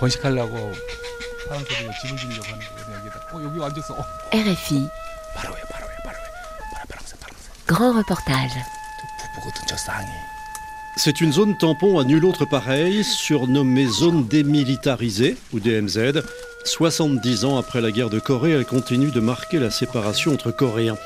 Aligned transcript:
번식하려고 0.00 0.72
사람들이 1.48 1.76
집을 2.02 2.16
지으려고 2.16 2.44
하는 2.44 2.58
거거든요 2.66 2.96
여기다. 2.98 3.16
어 3.32 3.42
여기 3.42 3.62
앉았어. 3.64 3.94
어. 3.94 4.04
RFI, 4.32 4.88
바로 5.34 5.54
왜 5.54 5.60
바로 5.70 5.86
왜 5.86 5.96
바로 6.04 6.18
왜 6.18 6.66
바로 6.74 6.86
파랑새 6.88 7.16
파랑새. 7.20 7.50
grand 7.66 7.96
reportage. 7.96 8.62
부부거든 9.34 9.62
저 9.68 9.76
쌍이. 9.76 10.06
C'est 10.98 11.20
une 11.20 11.30
zone 11.30 11.58
tampon 11.58 11.98
à 11.98 12.04
nul 12.04 12.24
autre 12.24 12.46
pareil, 12.46 13.04
surnommée 13.04 13.86
zone 13.86 14.26
démilitarisée, 14.26 15.36
ou 15.52 15.60
DMZ. 15.60 16.22
70 16.64 17.44
ans 17.44 17.58
après 17.58 17.82
la 17.82 17.90
guerre 17.90 18.08
de 18.08 18.18
Corée, 18.18 18.52
elle 18.52 18.64
continue 18.64 19.10
de 19.10 19.20
marquer 19.20 19.58
la 19.58 19.70
séparation 19.70 20.32
entre 20.32 20.50
Coréens. 20.52 20.96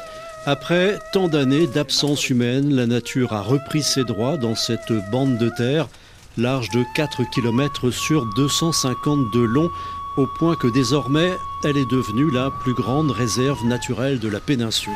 Après 0.46 1.00
tant 1.12 1.26
d'années 1.26 1.66
d'absence 1.66 2.30
humaine, 2.30 2.72
la 2.74 2.86
nature 2.86 3.32
a 3.32 3.42
repris 3.42 3.82
ses 3.82 4.04
droits 4.04 4.36
dans 4.36 4.54
cette 4.54 4.92
bande 5.10 5.36
de 5.38 5.50
terre, 5.50 5.88
large 6.37 6.69
de 6.69 6.83
4 6.95 7.23
km 7.29 7.91
sur 7.91 8.25
250 8.25 9.31
de 9.31 9.39
long, 9.39 9.69
au 10.17 10.27
point 10.27 10.55
que 10.55 10.67
désormais, 10.67 11.37
elle 11.63 11.77
est 11.77 11.89
devenue 11.89 12.29
la 12.31 12.51
plus 12.51 12.73
grande 12.73 13.11
réserve 13.11 13.63
naturelle 13.65 14.19
de 14.19 14.29
la 14.29 14.39
péninsule. 14.39 14.93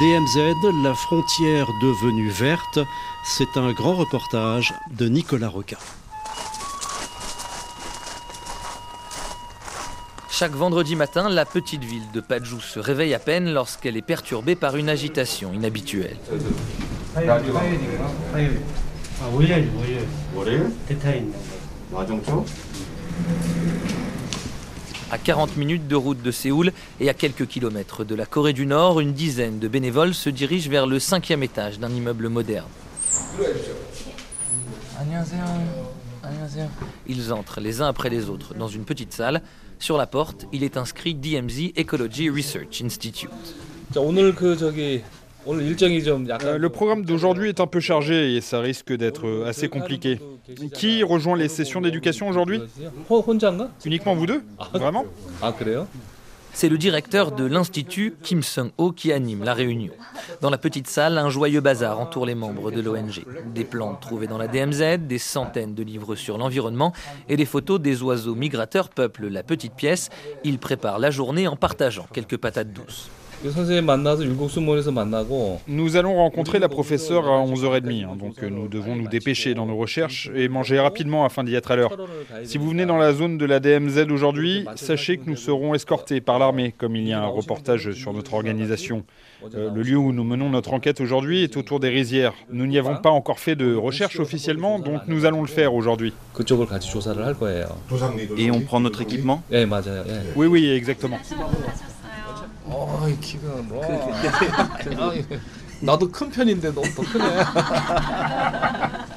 DMZ, 0.00 0.82
la 0.82 0.94
frontière 0.94 1.68
devenue 1.80 2.28
verte, 2.28 2.80
c'est 3.24 3.56
un 3.56 3.72
grand 3.72 3.94
reportage 3.94 4.74
de 4.98 5.06
Nicolas 5.08 5.48
Roca. 5.48 5.78
Chaque 10.30 10.56
vendredi 10.56 10.96
matin, 10.96 11.28
la 11.28 11.44
petite 11.44 11.84
ville 11.84 12.10
de 12.12 12.20
Paju 12.20 12.60
se 12.60 12.80
réveille 12.80 13.14
à 13.14 13.20
peine 13.20 13.52
lorsqu'elle 13.52 13.96
est 13.96 14.02
perturbée 14.02 14.56
par 14.56 14.76
une 14.76 14.88
agitation 14.88 15.52
inhabituelle. 15.52 16.16
À 25.11 25.17
40 25.17 25.57
minutes 25.57 25.87
de 25.87 25.95
route 25.95 26.21
de 26.21 26.31
Séoul 26.31 26.71
et 26.99 27.09
à 27.09 27.13
quelques 27.13 27.47
kilomètres 27.47 28.03
de 28.03 28.15
la 28.15 28.25
Corée 28.25 28.53
du 28.53 28.65
Nord, 28.65 28.99
une 28.99 29.13
dizaine 29.13 29.59
de 29.59 29.67
bénévoles 29.67 30.13
se 30.13 30.29
dirigent 30.29 30.69
vers 30.69 30.87
le 30.87 30.99
cinquième 30.99 31.43
étage 31.43 31.79
d'un 31.79 31.89
immeuble 31.89 32.29
moderne. 32.29 32.67
Ils 37.07 37.33
entrent 37.33 37.59
les 37.59 37.81
uns 37.81 37.87
après 37.87 38.09
les 38.09 38.29
autres 38.29 38.53
dans 38.53 38.67
une 38.67 38.83
petite 38.83 39.13
salle. 39.13 39.41
Sur 39.79 39.97
la 39.97 40.07
porte, 40.07 40.45
il 40.51 40.63
est 40.63 40.77
inscrit 40.77 41.15
DMZ 41.15 41.73
Ecology 41.77 42.29
Research 42.29 42.81
Institute. 42.83 43.31
자, 43.91 43.99
오늘 44.01 44.35
그 44.35 44.55
저기 44.55 44.61
오늘 44.61 44.67
일정이 44.69 44.95
좀 44.95 45.01
약간 45.01 45.22
Euh, 45.46 46.58
le 46.58 46.68
programme 46.68 47.04
d'aujourd'hui 47.04 47.48
est 47.48 47.60
un 47.60 47.66
peu 47.66 47.80
chargé 47.80 48.36
et 48.36 48.40
ça 48.40 48.60
risque 48.60 48.92
d'être 48.92 49.26
euh, 49.26 49.46
assez 49.46 49.68
compliqué. 49.68 50.20
Qui 50.74 51.02
rejoint 51.02 51.36
les 51.36 51.48
sessions 51.48 51.80
d'éducation 51.80 52.28
aujourd'hui 52.28 52.60
Uniquement 53.84 54.14
vous 54.14 54.26
deux 54.26 54.42
Vraiment 54.72 55.04
c'est 56.56 56.68
le 56.68 56.78
directeur 56.78 57.32
de 57.32 57.44
l'Institut 57.44 58.14
Kim 58.22 58.40
Sung-ho 58.40 58.92
qui 58.92 59.10
anime 59.10 59.42
la 59.42 59.54
réunion. 59.54 59.92
Dans 60.40 60.50
la 60.50 60.56
petite 60.56 60.86
salle, 60.86 61.18
un 61.18 61.28
joyeux 61.28 61.60
bazar 61.60 61.98
entoure 61.98 62.26
les 62.26 62.36
membres 62.36 62.70
de 62.70 62.80
l'ONG. 62.80 63.24
Des 63.52 63.64
plantes 63.64 64.00
trouvées 64.00 64.28
dans 64.28 64.38
la 64.38 64.46
DMZ, 64.46 64.98
des 65.00 65.18
centaines 65.18 65.74
de 65.74 65.82
livres 65.82 66.14
sur 66.14 66.38
l'environnement 66.38 66.92
et 67.28 67.36
des 67.36 67.44
photos 67.44 67.80
des 67.80 68.04
oiseaux 68.04 68.36
migrateurs 68.36 68.88
peuplent 68.88 69.26
la 69.26 69.42
petite 69.42 69.74
pièce. 69.74 70.10
Ils 70.44 70.60
préparent 70.60 71.00
la 71.00 71.10
journée 71.10 71.48
en 71.48 71.56
partageant 71.56 72.06
quelques 72.12 72.36
patates 72.36 72.72
douces. 72.72 73.10
Nous 75.68 75.96
allons 75.96 76.14
rencontrer 76.14 76.58
la 76.58 76.70
professeure 76.70 77.26
à 77.26 77.44
11h30, 77.44 78.04
hein, 78.04 78.16
donc 78.18 78.42
euh, 78.42 78.48
nous 78.48 78.68
devons 78.68 78.96
nous 78.96 79.06
dépêcher 79.06 79.52
dans 79.52 79.66
nos 79.66 79.76
recherches 79.76 80.30
et 80.34 80.48
manger 80.48 80.80
rapidement 80.80 81.26
afin 81.26 81.44
d'y 81.44 81.54
être 81.54 81.70
à 81.70 81.76
l'heure. 81.76 81.94
Si 82.44 82.56
vous 82.56 82.70
venez 82.70 82.86
dans 82.86 82.96
la 82.96 83.12
zone 83.12 83.36
de 83.36 83.44
la 83.44 83.60
DMZ 83.60 84.06
aujourd'hui, 84.10 84.64
sachez 84.76 85.18
que 85.18 85.28
nous 85.28 85.36
serons 85.36 85.74
escortés 85.74 86.22
par 86.22 86.38
l'armée, 86.38 86.74
comme 86.78 86.96
il 86.96 87.06
y 87.06 87.12
a 87.12 87.20
un 87.20 87.26
reportage 87.26 87.92
sur 87.92 88.14
notre 88.14 88.32
organisation. 88.32 89.04
Euh, 89.54 89.70
le 89.74 89.82
lieu 89.82 89.98
où 89.98 90.12
nous 90.12 90.24
menons 90.24 90.48
notre 90.48 90.72
enquête 90.72 91.02
aujourd'hui 91.02 91.42
est 91.42 91.58
autour 91.58 91.80
des 91.80 91.90
rizières. 91.90 92.32
Nous 92.50 92.66
n'y 92.66 92.78
avons 92.78 92.96
pas 92.96 93.10
encore 93.10 93.40
fait 93.40 93.56
de 93.56 93.74
recherche 93.74 94.20
officiellement, 94.20 94.78
donc 94.78 95.02
nous 95.06 95.26
allons 95.26 95.42
le 95.42 95.48
faire 95.48 95.74
aujourd'hui. 95.74 96.14
Et 98.38 98.50
on 98.50 98.60
prend 98.62 98.80
notre 98.80 99.02
équipement? 99.02 99.42
Oui, 100.34 100.46
oui, 100.46 100.70
exactement. 100.70 101.18
어이 102.73 103.19
키가 103.19 103.47
뭐. 103.63 103.83
아이, 104.99 105.25
나도 105.81 106.11
큰 106.11 106.29
편인데 106.29 106.73
너무 106.73 106.87
더 106.93 107.01
크네. 107.03 107.25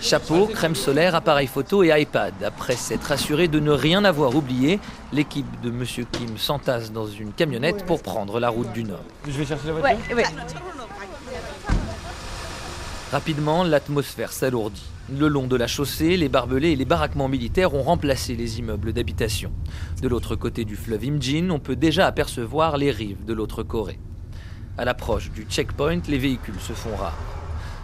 Chapeau, 0.00 0.46
crème 0.48 0.74
solaire, 0.74 1.14
appareil 1.14 1.46
photo 1.46 1.82
et 1.82 1.88
iPad. 1.98 2.34
Après 2.44 2.76
s'être 2.76 3.10
assuré 3.10 3.48
de 3.48 3.58
ne 3.58 3.70
rien 3.70 4.04
avoir 4.04 4.36
oublié, 4.36 4.78
l'équipe 5.14 5.46
de 5.62 5.70
Monsieur 5.70 6.04
Kim 6.12 6.36
s'entasse 6.36 6.92
dans 6.92 7.06
une 7.06 7.32
camionnette 7.32 7.86
pour 7.86 8.02
prendre 8.02 8.38
la 8.38 8.50
route 8.50 8.70
du 8.72 8.84
Nord. 8.84 9.00
Je 9.26 9.32
vais 9.32 9.46
chercher 9.46 9.68
la 9.68 9.72
voiture. 9.72 9.98
Rapidement, 13.11 13.63
l'atmosphère 13.63 14.31
s'alourdit. 14.31 14.85
Le 15.11 15.27
long 15.27 15.47
de 15.47 15.55
la 15.55 15.65
chaussée, 15.65 16.15
les 16.15 16.29
barbelés 16.29 16.73
et 16.73 16.75
les 16.75 16.85
baraquements 16.85 17.27
militaires 17.27 17.73
ont 17.73 17.81
remplacé 17.81 18.35
les 18.35 18.59
immeubles 18.59 18.93
d'habitation. 18.93 19.51
De 20.03 20.07
l'autre 20.07 20.35
côté 20.35 20.63
du 20.63 20.75
fleuve 20.75 21.05
Imjin, 21.05 21.49
on 21.49 21.57
peut 21.57 21.75
déjà 21.75 22.05
apercevoir 22.05 22.77
les 22.77 22.91
rives 22.91 23.25
de 23.25 23.33
l'autre 23.33 23.63
Corée. 23.63 23.99
À 24.77 24.85
l'approche 24.85 25.31
du 25.31 25.47
checkpoint, 25.49 26.01
les 26.07 26.19
véhicules 26.19 26.59
se 26.59 26.73
font 26.73 26.95
rares. 26.95 27.17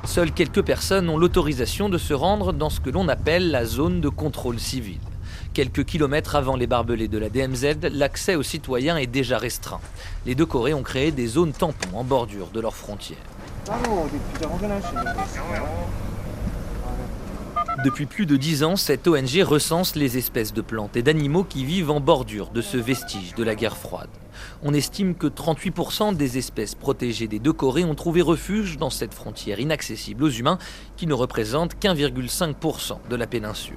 Seules 0.04 0.32
quelques 0.32 0.62
personnes 0.62 1.10
ont 1.10 1.18
l'autorisation 1.18 1.90
de 1.90 1.98
se 1.98 2.14
rendre 2.14 2.54
dans 2.54 2.70
ce 2.70 2.80
que 2.80 2.92
l'on 2.92 3.08
appelle 3.08 3.50
la 3.50 3.66
zone 3.66 4.02
de 4.02 4.10
contrôle 4.10 4.60
civil. 4.60 5.00
Quelques 5.56 5.86
kilomètres 5.86 6.36
avant 6.36 6.56
les 6.56 6.68
barbelés 6.68 7.08
de 7.08 7.18
la 7.18 7.30
DMZ, 7.30 7.90
l'accès 7.92 8.36
aux 8.36 8.44
citoyens 8.44 8.98
est 8.98 9.08
déjà 9.08 9.40
restreint. 9.40 9.82
Les 10.28 10.36
deux 10.36 10.46
Corées 10.46 10.76
ont 10.76 10.84
créé 10.84 11.12
des 11.12 11.26
zones 11.26 11.54
tampons 11.54 11.98
en 11.98 12.04
bordure 12.04 12.50
de 12.54 12.60
leurs 12.60 12.76
frontières. 12.76 13.18
Depuis 17.84 18.06
plus 18.06 18.26
de 18.26 18.36
dix 18.36 18.64
ans, 18.64 18.76
cette 18.76 19.08
ONG 19.08 19.42
recense 19.44 19.96
les 19.96 20.18
espèces 20.18 20.54
de 20.54 20.62
plantes 20.62 20.96
et 20.96 21.04
d'animaux 21.04 21.44
qui 21.44 21.66
vivent 21.66 21.92
en 21.92 22.00
bordure 22.00 22.50
de 22.50 22.62
ce 22.62 22.78
vestige 22.78 23.34
de 23.36 23.44
la 23.44 23.56
guerre 23.56 23.78
froide. 23.78 24.10
On 24.64 24.74
estime 24.74 25.16
que 25.16 25.28
38% 25.28 26.16
des 26.16 26.38
espèces 26.38 26.76
protégées 26.76 27.28
des 27.28 27.40
deux 27.40 27.54
Corées 27.54 27.84
ont 27.84 27.96
trouvé 27.96 28.22
refuge 28.22 28.78
dans 28.78 28.90
cette 28.90 29.14
frontière 29.14 29.60
inaccessible 29.60 30.24
aux 30.24 30.30
humains 30.30 30.58
qui 30.96 31.08
ne 31.08 31.14
représente 31.14 31.80
qu'1,5% 31.80 32.98
de 33.10 33.16
la 33.16 33.28
péninsule. 33.28 33.76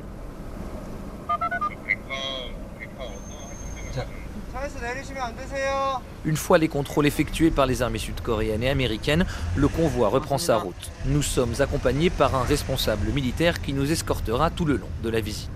Une 6.24 6.36
fois 6.36 6.58
les 6.58 6.68
contrôles 6.68 7.06
effectués 7.06 7.50
par 7.50 7.66
les 7.66 7.82
armées 7.82 7.98
sud-coréennes 7.98 8.62
et 8.62 8.68
américaines, 8.68 9.24
le 9.56 9.68
convoi 9.68 10.08
reprend 10.08 10.38
sa 10.38 10.58
route. 10.58 10.90
Nous 11.06 11.22
sommes 11.22 11.54
accompagnés 11.60 12.10
par 12.10 12.34
un 12.34 12.42
responsable 12.42 13.10
militaire 13.12 13.60
qui 13.60 13.72
nous 13.72 13.90
escortera 13.90 14.50
tout 14.50 14.64
le 14.64 14.76
long 14.76 14.88
de 15.02 15.08
la 15.08 15.20
visite. 15.20 15.50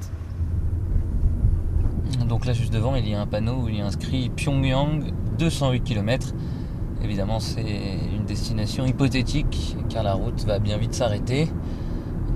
Donc 2.27 2.47
là, 2.47 2.53
juste 2.53 2.73
devant, 2.73 2.95
il 2.95 3.09
y 3.09 3.15
a 3.15 3.21
un 3.21 3.27
panneau 3.27 3.63
où 3.63 3.69
il 3.69 3.77
y 3.77 3.81
a 3.81 3.87
inscrit 3.87 4.31
Pyongyang 4.31 5.13
208 5.39 5.83
km. 5.83 6.33
Évidemment, 7.03 7.41
c'est 7.41 7.61
une 7.61 8.25
destination 8.25 8.87
hypothétique 8.87 9.77
car 9.89 10.03
la 10.03 10.15
route 10.15 10.45
va 10.45 10.59
bien 10.59 10.79
vite 10.79 10.95
s'arrêter 10.95 11.49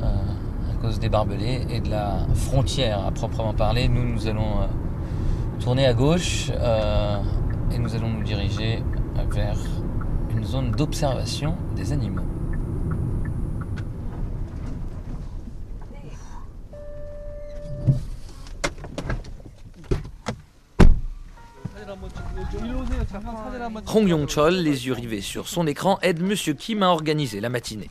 euh, 0.02 0.04
à 0.04 0.82
cause 0.82 0.98
des 0.98 1.08
barbelés 1.08 1.66
et 1.70 1.80
de 1.80 1.88
la 1.88 2.26
frontière 2.34 3.06
à 3.06 3.12
proprement 3.12 3.54
parler. 3.54 3.88
Nous, 3.88 4.04
nous 4.04 4.26
allons 4.26 4.60
euh, 4.60 4.66
tourner 5.60 5.86
à 5.86 5.94
gauche 5.94 6.50
euh, 6.52 7.20
et 7.72 7.78
nous 7.78 7.94
allons 7.94 8.08
nous 8.08 8.22
diriger 8.22 8.82
vers 9.30 9.58
une 10.30 10.44
zone 10.44 10.70
d'observation 10.72 11.56
des 11.74 11.92
animaux. 11.92 12.22
Hong 23.94 24.08
Yong-chol, 24.08 24.54
les 24.54 24.86
yeux 24.86 24.92
rivés 24.92 25.20
sur 25.20 25.48
son 25.48 25.66
écran, 25.66 25.98
aide 26.02 26.22
Monsieur 26.22 26.54
Kim 26.54 26.82
à 26.82 26.88
organiser 26.88 27.40
la 27.40 27.48
matinée. 27.48 27.90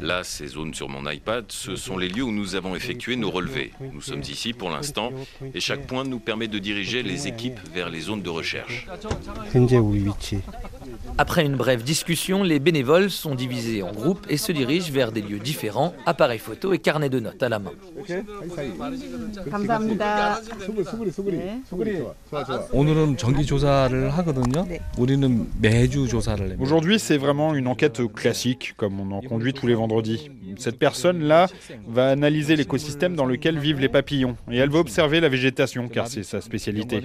Là, 0.00 0.24
ces 0.24 0.46
zones 0.46 0.72
sur 0.74 0.88
mon 0.88 1.08
iPad, 1.10 1.44
ce 1.48 1.76
sont 1.76 1.98
les 1.98 2.08
lieux 2.08 2.22
où 2.22 2.32
nous 2.32 2.54
avons 2.54 2.74
effectué 2.74 3.16
nos 3.16 3.30
relevés. 3.30 3.72
Nous 3.92 4.00
sommes 4.00 4.22
ici 4.22 4.52
pour 4.52 4.70
l'instant 4.70 5.12
et 5.54 5.60
chaque 5.60 5.86
point 5.86 6.04
nous 6.04 6.18
permet 6.18 6.48
de 6.48 6.58
diriger 6.58 7.02
les 7.02 7.28
équipes 7.28 7.58
vers 7.74 7.90
les 7.90 8.00
zones 8.00 8.22
de 8.22 8.30
recherche. 8.30 8.86
Après 11.18 11.44
une 11.44 11.56
brève 11.56 11.82
discussion, 11.82 12.42
les 12.42 12.58
bénévoles 12.58 13.10
sont 13.10 13.34
divisés 13.34 13.82
en 13.82 13.92
groupes 13.92 14.26
et 14.28 14.36
se 14.36 14.52
dirigent 14.52 14.92
vers 14.92 15.12
des 15.12 15.22
lieux 15.22 15.38
différents, 15.38 15.94
appareils 16.04 16.38
photo 16.38 16.72
et 16.72 16.78
carnet 16.78 17.08
de 17.08 17.20
notes 17.20 17.42
à 17.42 17.48
la 17.48 17.58
main. 17.58 17.72
Aujourd'hui, 26.60 26.98
c'est 26.98 27.16
vraiment 27.16 27.54
une 27.54 27.68
enquête 27.68 28.00
classique, 28.12 28.74
comme 28.76 29.00
on 29.00 29.10
en 29.12 29.20
conduit 29.20 29.52
tous 29.54 29.66
les 29.66 29.74
vendredis. 29.74 30.30
Cette 30.58 30.78
personne-là 30.78 31.46
va 31.88 32.08
analyser 32.08 32.56
l'écosystème 32.56 33.14
dans 33.16 33.26
lequel 33.26 33.58
vivent 33.58 33.80
les 33.80 33.88
papillons 33.88 34.36
et 34.50 34.58
elle 34.58 34.70
va 34.70 34.78
observer 34.78 35.20
la 35.20 35.28
végétation, 35.28 35.88
car 35.88 36.08
c'est 36.08 36.22
sa 36.22 36.40
spécialité. 36.40 37.02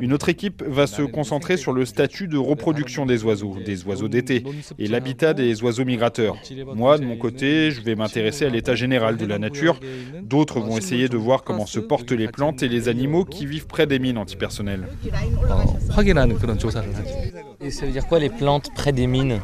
Une 0.00 0.12
autre 0.12 0.28
équipe 0.28 0.62
va 0.66 0.86
se 0.86 1.02
concentrer 1.02 1.56
sur 1.56 1.72
le 1.72 1.84
statut 1.84 2.28
de 2.28 2.36
reproduction 2.36 3.06
des 3.06 3.24
oiseaux 3.24 3.33
des 3.64 3.84
oiseaux 3.84 4.08
d'été, 4.08 4.44
et 4.78 4.86
l'habitat 4.86 5.34
des 5.34 5.62
oiseaux 5.62 5.84
migrateurs. 5.84 6.36
Moi, 6.74 6.98
de 6.98 7.04
mon 7.04 7.16
côté, 7.16 7.70
je 7.70 7.80
vais 7.80 7.94
m'intéresser 7.94 8.46
à 8.46 8.48
l'état 8.48 8.74
général 8.74 9.16
de 9.16 9.26
la 9.26 9.38
nature. 9.38 9.80
D'autres 10.22 10.60
vont 10.60 10.78
essayer 10.78 11.08
de 11.08 11.16
voir 11.16 11.44
comment 11.44 11.66
se 11.66 11.80
portent 11.80 12.12
les 12.12 12.28
plantes 12.28 12.62
et 12.62 12.68
les 12.68 12.88
animaux 12.88 13.24
qui 13.24 13.46
vivent 13.46 13.66
près 13.66 13.86
des 13.86 13.98
mines 13.98 14.18
antipersonnelles. 14.18 14.88
Et 17.60 17.70
ça 17.70 17.86
veut 17.86 17.92
dire 17.92 18.06
quoi 18.06 18.18
les 18.18 18.30
plantes 18.30 18.70
près 18.74 18.92
des 18.92 19.06
mines? 19.06 19.40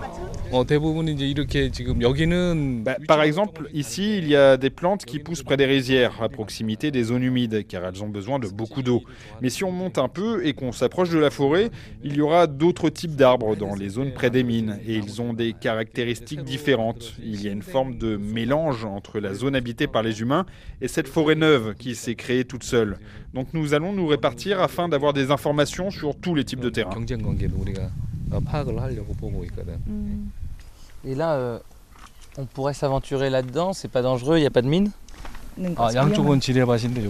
Bah, 2.82 2.96
par 3.06 3.22
exemple, 3.22 3.68
ici, 3.72 4.18
il 4.18 4.28
y 4.28 4.34
a 4.34 4.56
des 4.56 4.70
plantes 4.70 5.04
qui 5.04 5.18
poussent 5.18 5.42
près 5.42 5.56
des 5.56 5.66
rizières, 5.66 6.20
à 6.22 6.28
proximité 6.28 6.90
des 6.90 7.04
zones 7.04 7.22
humides, 7.22 7.66
car 7.68 7.84
elles 7.84 8.02
ont 8.02 8.08
besoin 8.08 8.38
de 8.38 8.48
beaucoup 8.48 8.82
d'eau. 8.82 9.02
Mais 9.42 9.50
si 9.50 9.62
on 9.64 9.72
monte 9.72 9.98
un 9.98 10.08
peu 10.08 10.44
et 10.44 10.52
qu'on 10.52 10.72
s'approche 10.72 11.10
de 11.10 11.18
la 11.18 11.30
forêt, 11.30 11.70
il 12.02 12.16
y 12.16 12.20
aura 12.20 12.46
d'autres 12.46 12.90
types 12.90 13.14
d'arbres 13.14 13.54
dans 13.54 13.74
les 13.74 13.90
zones 13.90 14.12
près 14.12 14.30
des 14.30 14.42
mines, 14.42 14.78
et 14.84 14.96
ils 14.96 15.22
ont 15.22 15.32
des 15.32 15.52
caractéristiques 15.52 16.42
différentes. 16.42 17.14
Il 17.22 17.42
y 17.42 17.48
a 17.48 17.52
une 17.52 17.62
forme 17.62 17.96
de 17.96 18.16
mélange 18.16 18.84
entre 18.84 19.20
la 19.20 19.34
zone 19.34 19.54
habitée 19.54 19.86
par 19.86 20.02
les 20.02 20.20
humains 20.20 20.46
et 20.80 20.88
cette 20.88 21.08
forêt 21.08 21.34
neuve 21.34 21.74
qui 21.78 21.94
s'est 21.94 22.14
créée 22.14 22.44
toute 22.44 22.64
seule. 22.64 22.98
Donc 23.34 23.48
nous 23.52 23.74
allons 23.74 23.92
nous 23.92 24.06
répartir 24.06 24.60
afin 24.60 24.88
d'avoir 24.88 25.12
des 25.12 25.30
informations 25.30 25.90
sur 25.90 26.16
tous 26.16 26.34
les 26.34 26.44
types 26.44 26.60
de 26.60 26.70
terrains. 26.70 26.90
Et 31.04 31.14
là, 31.14 31.34
euh, 31.34 31.58
on 32.36 32.44
pourrait 32.46 32.74
s'aventurer 32.74 33.30
là-dedans, 33.30 33.72
c'est 33.72 33.88
pas 33.88 34.02
dangereux, 34.02 34.38
il 34.38 34.40
n'y 34.40 34.46
a 34.46 34.50
pas 34.50 34.62
de 34.62 34.68
mine? 34.68 34.90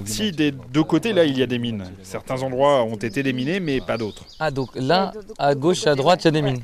Si 0.07 0.33
des 0.33 0.51
deux 0.51 0.83
côtés 0.83 1.13
là 1.13 1.25
il 1.25 1.39
y 1.39 1.43
a 1.43 1.47
des 1.47 1.59
mines. 1.59 1.85
Certains 2.03 2.43
endroits 2.43 2.83
ont 2.83 2.97
été 2.97 3.23
déminés 3.23 3.61
mais 3.61 3.81
pas 3.81 3.97
d'autres. 3.97 4.25
Ah 4.41 4.51
donc 4.51 4.71
là 4.75 5.13
à 5.39 5.55
gauche 5.55 5.87
à 5.87 5.95
droite 5.95 6.25
il 6.25 6.27
y 6.27 6.29
a 6.29 6.31
des 6.33 6.43
mines. 6.43 6.63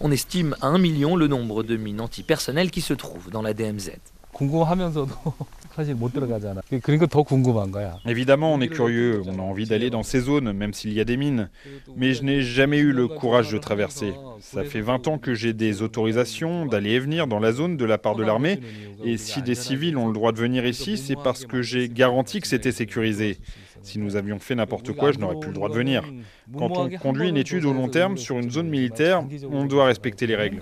On 0.00 0.10
estime 0.10 0.54
à 0.60 0.66
1 0.66 0.78
million 0.78 1.16
le 1.16 1.26
nombre 1.26 1.62
de 1.62 1.76
mines 1.76 2.00
antipersonnelles 2.00 2.70
qui 2.70 2.80
se 2.80 2.94
trouvent 2.94 3.30
dans 3.30 3.42
la 3.42 3.54
DMZ. 3.54 3.92
궁금하면서도 4.33 5.13
사실 5.75 5.95
못 5.95 6.13
들어가잖아. 6.13 6.61
그러니까 6.81 7.07
더 7.07 7.23
궁금한 7.23 7.71
거야. 7.71 7.97
Évidemment, 8.05 8.53
on 8.53 8.61
est 8.61 8.69
curieux, 8.69 9.21
on 9.25 9.39
a 9.39 9.41
envie 9.41 9.65
d'aller 9.65 9.89
dans 9.89 10.03
ces 10.03 10.19
zones, 10.19 10.51
même 10.53 10.73
s'il 10.73 10.93
y 10.93 10.99
a 10.99 11.05
des 11.05 11.17
mines. 11.17 11.49
Mais 11.95 12.13
je 12.13 12.23
n'ai 12.23 12.41
jamais 12.41 12.77
eu 12.77 12.91
le 12.91 13.07
courage 13.07 13.51
de 13.51 13.57
traverser. 13.57 14.13
Ça 14.39 14.63
fait 14.63 14.81
20 14.81 15.07
ans 15.07 15.17
que 15.17 15.33
j'ai 15.33 15.53
des 15.53 15.81
autorisations 15.81 16.65
d'aller 16.65 16.91
et 16.91 16.99
venir 16.99 17.27
dans 17.27 17.39
la 17.39 17.51
zone 17.51 17.77
de 17.77 17.85
la 17.85 17.97
part 17.97 18.15
de 18.15 18.23
l'armée. 18.23 18.59
Et 19.03 19.17
si 19.17 19.41
des 19.41 19.55
civils 19.55 19.97
ont 19.97 20.07
le 20.07 20.13
droit 20.13 20.31
de 20.31 20.37
venir 20.37 20.65
ici, 20.65 20.97
c'est 20.97 21.15
parce 21.15 21.45
que 21.45 21.61
j'ai 21.61 21.89
garanti 21.89 22.39
que 22.39 22.47
c'était 22.47 22.71
sécurisé. 22.71 23.37
Si 23.81 23.99
nous 23.99 24.15
avions 24.15 24.39
fait 24.39 24.55
n'importe 24.55 24.93
quoi, 24.93 25.11
je 25.11 25.19
n'aurais 25.19 25.39
plus 25.39 25.49
le 25.49 25.55
droit 25.55 25.69
de 25.69 25.75
venir. 25.75 26.03
Quand 26.57 26.77
on 26.77 26.89
conduit 26.89 27.29
une 27.29 27.37
étude 27.37 27.65
au 27.65 27.73
long 27.73 27.89
terme 27.89 28.17
sur 28.17 28.37
une 28.37 28.51
zone 28.51 28.69
militaire, 28.69 29.25
on 29.51 29.65
doit 29.65 29.85
respecter 29.85 30.27
les 30.27 30.35
règles. 30.35 30.61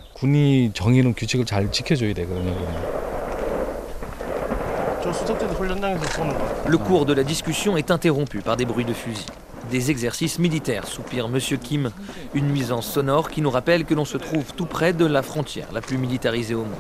Le 6.67 6.79
cours 6.79 7.07
de 7.07 7.13
la 7.13 7.23
discussion 7.23 7.77
est 7.77 7.91
interrompu 7.91 8.41
par 8.41 8.57
des 8.57 8.65
bruits 8.65 8.85
de 8.85 8.93
fusil. 8.93 9.27
Des 9.71 9.91
exercices 9.91 10.39
militaires, 10.39 10.87
soupire 10.87 11.29
Monsieur 11.29 11.57
Kim, 11.57 11.91
une 12.35 12.49
nuisance 12.49 12.87
sonore 12.87 13.31
qui 13.31 13.41
nous 13.41 13.51
rappelle 13.51 13.85
que 13.85 13.95
l'on 13.95 14.05
se 14.05 14.17
trouve 14.17 14.53
tout 14.55 14.67
près 14.67 14.93
de 14.93 15.07
la 15.07 15.23
frontière 15.23 15.69
la 15.73 15.81
plus 15.81 15.99
militarisée 15.99 16.55
au 16.55 16.63
monde. 16.63 16.75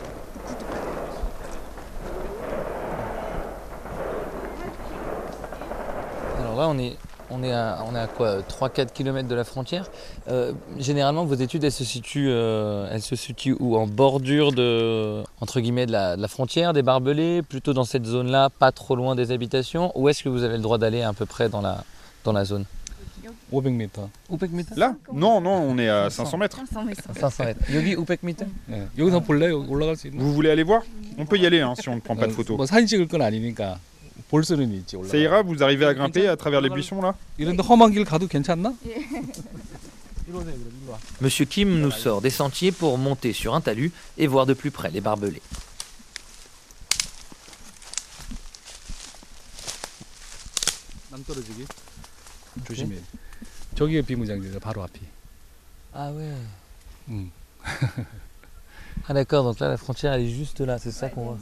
Alors 6.41 6.57
là, 6.57 6.69
on 6.69 6.79
est, 6.79 6.97
on 7.31 7.43
est 7.43 7.53
à, 7.53 8.09
quoi 8.17 8.39
3-4 8.41 8.93
km 8.93 9.29
de 9.29 9.35
la 9.35 9.45
frontière. 9.45 9.91
Euh, 10.29 10.53
généralement, 10.79 11.25
vos 11.25 11.35
études, 11.35 11.65
elles 11.65 11.73
se 11.73 11.85
situent, 11.85 12.29
euh, 12.31 12.89
elles 12.93 13.03
se 13.03 13.17
situent 13.17 13.57
où? 13.59 13.77
En 13.77 13.87
bordure 13.87 14.53
de, 14.53 15.23
entre 15.41 15.61
guillemets, 15.61 15.87
de 15.87 15.93
la, 15.93 16.29
frontière, 16.29 16.73
des 16.73 16.83
barbelés 16.83 17.43
Plutôt 17.43 17.73
dans 17.73 17.85
cette 17.85 18.07
zone-là, 18.07 18.51
pas 18.51 18.73
trop 18.73 18.97
loin 18.97 19.15
des 19.17 19.33
habitations? 19.33 19.93
Ou 19.99 20.09
est-ce 20.09 20.23
que 20.23 20.29
vous 20.29 20.45
avez 20.45 20.57
le 20.57 20.63
droit 20.63 20.79
d'aller 20.79 21.03
à 21.03 21.13
peu 21.13 21.27
près 21.27 21.49
dans 21.49 21.61
la, 21.61 21.85
dans 22.25 22.33
la 22.33 22.45
zone? 22.45 22.65
Là? 24.77 24.95
Non, 25.13 25.41
non, 25.41 25.53
on 25.53 25.79
est 25.79 25.89
à 25.89 26.11
500 26.11 26.39
mètres. 26.39 26.61
500 27.21 27.45
mètres. 27.45 27.61
Vous 30.19 30.33
voulez 30.33 30.51
aller 30.51 30.63
voir? 30.63 30.83
On 31.19 31.27
peut 31.27 31.39
y 31.39 31.47
aller 31.47 31.61
hein, 31.61 31.75
si 31.79 31.89
on 31.89 31.95
ne 31.97 32.01
prend 32.01 32.17
pas 32.17 32.27
de 32.27 32.33
photos. 32.33 32.57
C'est 35.11 35.21
ira, 35.21 35.43
vous 35.43 35.63
arrivez 35.63 35.87
à 35.87 35.95
grimper 35.95 36.29
à 36.29 36.37
travers 36.37 36.61
les 36.61 36.71
buissons 36.71 37.01
là? 37.01 37.15
Monsieur 41.21 41.45
Kim 41.45 41.81
nous 41.81 41.91
sort 41.93 42.21
des 42.21 42.31
sentiers 42.31 42.73
pour 42.73 42.99
monter 42.99 43.33
sur 43.33 43.55
un 43.55 43.61
talus 43.61 43.93
et 44.19 44.27
voir 44.27 44.47
de 44.47 44.55
plus 44.55 44.71
près 44.71 44.91
les 44.91 45.01
barbelés. 45.01 45.43
Ah 55.95 56.11
ouais. 56.13 56.33
Ah 59.09 59.15
d'accord, 59.15 59.45
donc 59.45 59.61
là 59.61 59.69
la 59.69 59.77
frontière 59.77 60.13
elle 60.13 60.23
est 60.23 60.29
juste 60.29 60.61
là, 60.61 60.79
c'est 60.79 60.91
ça 60.91 61.09
qu'on 61.09 61.23
voit. 61.23 61.39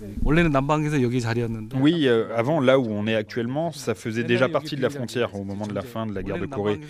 Oui, 1.80 2.06
euh, 2.06 2.26
avant 2.36 2.60
là 2.60 2.78
où 2.78 2.86
on 2.88 3.06
est 3.06 3.14
actuellement, 3.14 3.72
ça 3.72 3.94
faisait 3.94 4.24
déjà 4.24 4.48
partie 4.48 4.76
de 4.76 4.82
la 4.82 4.90
frontière 4.90 5.34
au 5.34 5.44
moment 5.44 5.66
de 5.66 5.74
la 5.74 5.82
fin 5.82 6.06
de 6.06 6.14
la 6.14 6.22
guerre 6.22 6.38
de 6.38 6.46
Corée. 6.46 6.80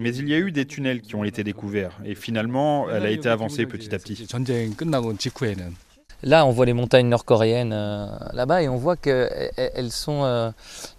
Mais 0.00 0.14
il 0.14 0.28
y 0.28 0.34
a 0.34 0.38
eu 0.38 0.50
des 0.50 0.64
tunnels 0.64 1.02
qui 1.02 1.14
ont 1.16 1.24
été 1.24 1.44
découverts 1.44 1.98
et 2.04 2.14
finalement 2.14 2.88
elle 2.90 3.04
a 3.04 3.10
été 3.10 3.28
avancée 3.28 3.66
petit 3.66 3.94
à 3.94 3.98
petit. 3.98 4.26
Là, 6.24 6.46
on 6.46 6.50
voit 6.50 6.66
les 6.66 6.72
montagnes 6.72 7.08
nord-coréennes 7.08 7.72
euh, 7.72 8.06
là-bas 8.32 8.62
et 8.62 8.68
on 8.68 8.76
voit 8.76 8.96
qu'elles 8.96 9.90
sont. 9.90 10.22
Euh, 10.22 10.50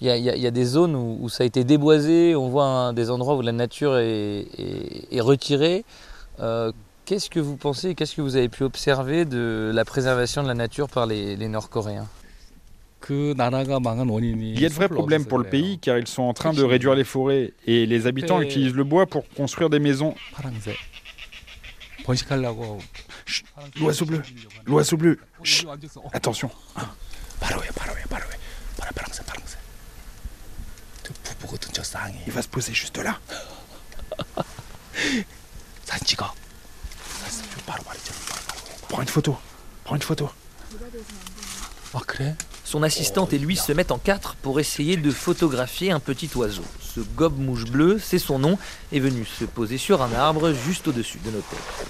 il 0.01 0.07
y, 0.07 0.47
a 0.47 0.51
des 0.51 0.65
zones 0.65 0.95
où, 0.95 1.29
ça 1.29 1.43
a 1.43 1.47
été 1.47 1.63
déboisé, 1.63 2.35
on 2.35 2.49
voit 2.49 2.91
des 2.93 3.09
endroits 3.09 3.35
où 3.35 3.41
la 3.41 3.53
nature 3.53 3.97
est, 3.97 5.21
retirée. 5.21 5.85
Qu'est-ce 7.05 7.29
que 7.29 7.41
vous 7.41 7.57
pensez, 7.57 7.95
qu'est-ce 7.95 8.15
que 8.15 8.21
vous 8.21 8.37
avez 8.37 8.47
pu 8.47 8.63
observer 8.63 9.25
de 9.25 9.71
la 9.73 9.83
préservation 9.83 10.41
de 10.41 10.47
la 10.47 10.53
nature 10.53 10.87
par 10.87 11.05
les, 11.05 11.35
Nord-Coréens? 11.49 12.07
Il 13.09 14.61
y 14.61 14.65
a 14.65 14.69
de 14.69 14.73
vrais 14.73 14.87
problèmes 14.87 15.25
pour 15.25 15.37
le 15.37 15.43
pays 15.43 15.79
car 15.79 15.97
ils 15.97 16.07
sont 16.07 16.23
en 16.23 16.33
train 16.33 16.53
de 16.53 16.63
réduire 16.63 16.95
les 16.95 17.03
forêts 17.03 17.51
et 17.65 17.85
les 17.85 18.07
habitants 18.07 18.39
utilisent 18.41 18.75
le 18.75 18.85
bois 18.85 19.05
pour 19.05 19.27
construire 19.29 19.69
des 19.69 19.79
maisons. 19.79 20.15
L'oiseau 23.79 24.05
bleu, 24.05 24.21
l'oiseau 24.65 24.95
bleu, 24.95 25.19
attention. 26.13 26.49
Il 32.25 32.31
va 32.31 32.41
se 32.41 32.47
poser 32.47 32.73
juste 32.73 32.97
là. 32.97 33.19
Prends 38.89 39.01
une 39.01 39.07
photo. 39.07 39.37
Prends 39.83 39.95
une 39.95 40.01
photo. 40.01 40.29
Son 42.63 42.81
assistante 42.81 43.33
et 43.33 43.37
lui 43.37 43.55
se 43.55 43.71
mettent 43.71 43.91
en 43.91 43.99
quatre 43.99 44.35
pour 44.35 44.59
essayer 44.59 44.97
de 44.97 45.11
photographier 45.11 45.91
un 45.91 45.99
petit 45.99 46.29
oiseau. 46.35 46.63
Ce 46.81 47.01
gobe-mouche 47.01 47.65
bleu, 47.65 47.99
c'est 48.03 48.19
son 48.19 48.39
nom, 48.39 48.57
est 48.91 48.99
venu 48.99 49.25
se 49.25 49.45
poser 49.45 49.77
sur 49.77 50.01
un 50.01 50.11
arbre 50.13 50.53
juste 50.53 50.87
au-dessus 50.87 51.19
de 51.19 51.29
nos 51.29 51.41
têtes. 51.41 51.87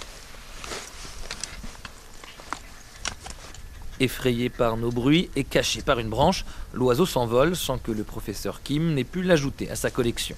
Effrayé 3.99 4.49
par 4.49 4.75
nos 4.75 4.91
bruits 4.91 5.29
et 5.35 5.45
caché 5.45 5.81
par 5.81 5.99
une 5.99 6.09
branche, 6.09 6.43
l'oiseau 6.73 7.05
s'envole 7.05 7.55
sans 7.55 7.77
que 7.77 7.91
le 7.91 8.03
professeur 8.03 8.61
Kim 8.61 8.93
n'ait 8.93 9.05
pu 9.05 9.21
l'ajouter 9.21 9.69
à 9.69 9.75
sa 9.77 9.89
collection. 9.89 10.35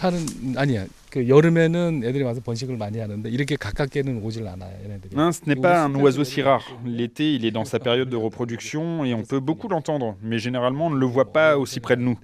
차는 0.00 0.54
아니야. 0.56 0.86
그 1.10 1.28
여름에는 1.28 2.02
애들이 2.04 2.22
와서 2.24 2.40
번식을 2.40 2.76
많이 2.76 2.98
하는데 2.98 3.28
이렇게 3.30 3.56
가깝게는 3.56 4.22
오질 4.22 4.46
않아요, 4.46 4.72
얘네들이. 4.84 5.16
Non, 5.16 5.32
ce 5.32 5.40
n'est 5.46 5.60
pas 5.60 5.84
un 5.84 5.94
oiseau 5.94 6.24
si 6.24 6.42
rare. 6.42 6.64
L'été, 6.84 7.34
il 7.34 7.44
est 7.44 7.50
dans 7.52 7.64
sa 7.64 7.78
période 7.78 8.10
de 8.10 8.16
reproduction 8.16 9.04
et 9.04 9.14
on 9.14 9.22
peut 9.22 9.40
beaucoup 9.40 9.68
l'entendre, 9.68 10.16
mais 10.22 10.38
généralement 10.38 10.88
on 10.88 10.90
ne 10.90 10.98
le 10.98 11.06
voit 11.06 11.32
pas 11.32 11.56
aussi 11.56 11.80
près 11.80 11.96
de 11.96 12.02
nous. 12.02 12.18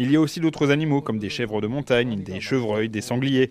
Il 0.00 0.12
y 0.12 0.16
a 0.16 0.20
aussi 0.20 0.38
d'autres 0.38 0.70
animaux 0.70 1.00
comme 1.00 1.18
des 1.18 1.28
chèvres 1.28 1.60
de 1.60 1.66
montagne, 1.66 2.22
des 2.22 2.38
chevreuils, 2.38 2.88
des 2.88 3.00
sangliers. 3.00 3.50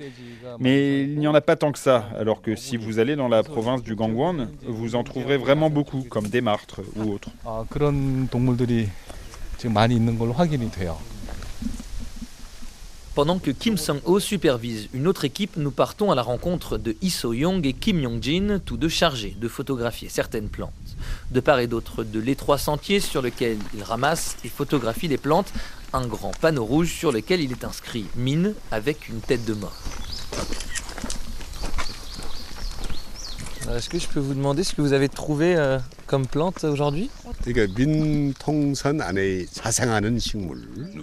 Mais 0.59 1.03
il 1.03 1.19
n'y 1.19 1.27
en 1.27 1.35
a 1.35 1.41
pas 1.41 1.57
tant 1.57 1.73
que 1.73 1.79
ça, 1.79 2.07
alors 2.17 2.41
que 2.41 2.55
si 2.55 2.77
vous 2.77 2.99
allez 2.99 3.17
dans 3.17 3.27
la 3.27 3.43
province 3.43 3.83
du 3.83 3.95
Gangwon, 3.95 4.47
vous 4.65 4.95
en 4.95 5.03
trouverez 5.03 5.35
vraiment 5.35 5.69
beaucoup, 5.69 6.03
comme 6.09 6.29
des 6.29 6.39
martres 6.39 6.79
ou 6.95 7.11
autres. 7.11 7.31
아, 7.43 7.65
그런 7.69 8.29
동물들이 8.29 8.87
지금 9.57 9.73
많이 9.73 9.93
있는 9.93 10.17
걸로 10.17 10.31
확인이 10.31 10.71
돼요. 10.71 10.97
Pendant 13.14 13.38
que 13.38 13.50
Kim 13.50 13.76
Sung-ho 13.76 14.20
supervise 14.20 14.88
une 14.94 15.06
autre 15.06 15.26
équipe, 15.26 15.58
nous 15.58 15.70
partons 15.70 16.10
à 16.10 16.14
la 16.14 16.22
rencontre 16.22 16.78
de 16.78 16.96
Lee 17.02 17.10
So-young 17.10 17.66
et 17.66 17.74
Kim 17.74 18.00
Yong-jin, 18.00 18.58
tous 18.64 18.78
deux 18.78 18.88
chargés 18.88 19.36
de 19.38 19.48
photographier 19.48 20.08
certaines 20.08 20.48
plantes. 20.48 20.72
De 21.30 21.40
part 21.40 21.58
et 21.58 21.66
d'autre 21.66 22.04
de 22.04 22.18
l'étroit 22.18 22.56
sentier 22.56 23.00
sur 23.00 23.20
lequel 23.20 23.58
ils 23.74 23.82
ramassent 23.82 24.38
et 24.44 24.48
photographient 24.48 25.08
les 25.08 25.18
plantes, 25.18 25.52
un 25.92 26.06
grand 26.06 26.32
panneau 26.40 26.64
rouge 26.64 26.90
sur 26.90 27.12
lequel 27.12 27.42
il 27.42 27.52
est 27.52 27.64
inscrit 27.64 28.06
mine 28.16 28.54
avec 28.70 29.10
une 29.10 29.20
tête 29.20 29.44
de 29.44 29.52
mort. 29.52 29.76
Est-ce 33.75 33.89
que 33.89 33.99
je 33.99 34.07
peux 34.07 34.21
vous 34.21 34.33
demander 34.33 34.63
ce 34.63 34.73
que 34.73 34.81
vous 34.81 34.93
avez 34.93 35.09
trouvé 35.09 35.55
euh, 35.57 35.77
comme 36.05 36.25
plante 36.25 36.63
aujourd'hui 36.63 37.09
Nous 37.45 38.33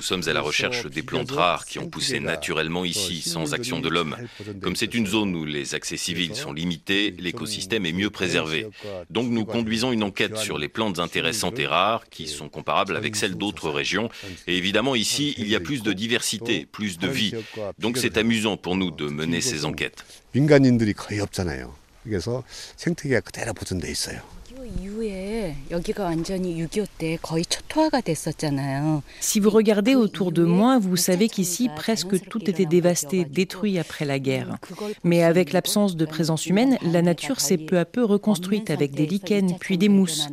sommes 0.00 0.22
à 0.26 0.32
la 0.32 0.40
recherche 0.40 0.86
des 0.86 1.02
plantes 1.02 1.30
rares 1.30 1.66
qui 1.66 1.78
ont 1.78 1.88
poussé 1.88 2.20
naturellement 2.20 2.86
ici, 2.86 3.20
sans 3.20 3.52
action 3.52 3.80
de 3.80 3.90
l'homme. 3.90 4.16
Comme 4.62 4.76
c'est 4.76 4.94
une 4.94 5.06
zone 5.06 5.36
où 5.36 5.44
les 5.44 5.74
accès 5.74 5.98
civils 5.98 6.34
sont 6.34 6.54
limités, 6.54 7.14
l'écosystème 7.18 7.84
est 7.84 7.92
mieux 7.92 8.10
préservé. 8.10 8.66
Donc 9.10 9.30
nous 9.30 9.44
conduisons 9.44 9.92
une 9.92 10.02
enquête 10.02 10.38
sur 10.38 10.56
les 10.56 10.68
plantes 10.68 10.98
intéressantes 10.98 11.58
et 11.58 11.66
rares 11.66 12.08
qui 12.08 12.26
sont 12.26 12.48
comparables 12.48 12.96
avec 12.96 13.14
celles 13.14 13.36
d'autres 13.36 13.68
régions. 13.68 14.08
Et 14.46 14.56
évidemment 14.56 14.94
ici, 14.94 15.34
il 15.36 15.48
y 15.48 15.54
a 15.54 15.60
plus 15.60 15.82
de 15.82 15.92
diversité, 15.92 16.66
plus 16.70 16.98
de 16.98 17.08
vie. 17.08 17.34
Donc 17.78 17.98
c'est 17.98 18.16
amusant 18.16 18.56
pour 18.56 18.76
nous 18.76 18.90
de 18.90 19.08
mener 19.08 19.42
ces 19.42 19.66
enquêtes. 19.66 20.02
민간인들이 20.34 20.94
거의 20.94 21.20
없잖아요. 21.20 21.77
그래서 22.03 22.43
생태계가 22.77 23.21
그대로 23.21 23.53
보존돼 23.53 23.89
있어요. 23.89 24.38
이후에 24.80 25.56
여기가 25.70 26.04
완전히 26.04 26.56
6.25 26.56 26.86
때 26.98 27.18
거의 27.22 27.44
초토화가 27.44 28.00
됐었잖아요. 28.00 29.02
Si 29.20 29.40
vous 29.40 29.50
regardez 29.50 29.94
autour 29.94 30.32
de 30.32 30.44
moi, 30.44 30.78
vous 30.78 30.96
savez 30.96 31.28
qu'ici, 31.28 31.68
presque 31.74 32.28
tout 32.28 32.48
était 32.48 32.66
dévasté, 32.66 33.24
détruit 33.24 33.78
après 33.78 34.04
la 34.04 34.18
guerre. 34.18 34.58
Mais 35.02 35.22
avec 35.22 35.52
l'absence 35.52 35.96
de 35.96 36.04
présence 36.04 36.46
humaine, 36.46 36.78
la 36.82 37.02
nature 37.02 37.40
s'est 37.40 37.58
peu 37.58 37.78
à 37.78 37.84
peu 37.84 38.04
reconstruite 38.04 38.70
avec 38.70 38.92
des 38.92 39.06
lichens, 39.06 39.56
puis 39.58 39.78
des 39.78 39.88
mousses. 39.88 40.28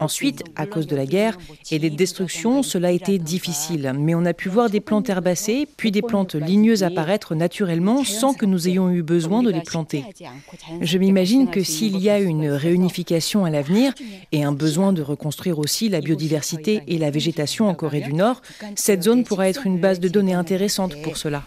Ensuite, 0.00 0.44
à 0.56 0.66
cause 0.66 0.86
de 0.86 0.96
la 0.96 1.06
guerre 1.06 1.36
et 1.70 1.78
des 1.78 1.90
destructions, 1.90 2.62
cela 2.62 2.88
a 2.88 2.92
été 2.92 3.18
difficile. 3.18 3.92
Mais 3.98 4.14
on 4.14 4.24
a 4.24 4.34
pu 4.34 4.48
voir 4.48 4.70
des 4.70 4.80
plantes 4.80 5.08
herbacées, 5.08 5.66
puis 5.76 5.90
des 5.90 6.02
plantes 6.02 6.34
ligneuses 6.34 6.82
apparaître 6.82 7.34
naturellement 7.34 8.04
sans 8.04 8.34
que 8.34 8.46
nous 8.46 8.68
ayons 8.68 8.90
eu 8.90 9.02
besoin 9.02 9.42
de 9.42 9.50
les 9.50 9.62
planter. 9.62 10.04
Je 10.80 10.98
m'imagine 10.98 11.50
que 11.50 11.62
s'il 11.62 11.98
y 11.98 12.08
a 12.10 12.18
une 12.18 12.48
réunification 12.48 13.44
à 13.44 13.50
l'avenir, 13.50 13.71
et 14.31 14.43
un 14.43 14.51
besoin 14.51 14.93
de 14.93 15.01
reconstruire 15.01 15.59
aussi 15.59 15.89
la 15.89 16.01
biodiversité 16.01 16.83
et 16.87 16.97
la 16.97 17.11
végétation 17.11 17.67
en 17.67 17.75
Corée 17.75 18.01
du 18.01 18.13
Nord, 18.13 18.41
cette 18.75 19.03
zone 19.03 19.23
pourra 19.23 19.49
être 19.49 19.65
une 19.65 19.79
base 19.79 19.99
de 19.99 20.07
données 20.07 20.33
intéressante 20.33 21.01
pour 21.01 21.17
cela. 21.17 21.43